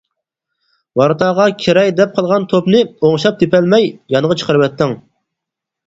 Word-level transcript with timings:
ۋاراتاغا 1.01 1.45
كىرەي 1.65 1.93
دەپ 2.01 2.17
قالغان 2.17 2.49
توپنى 2.55 2.83
ئوڭشاپ 2.89 3.39
تېپەلمەي 3.45 3.89
يانغا 4.17 4.43
چىقىرىۋەتتىڭ. 4.43 5.03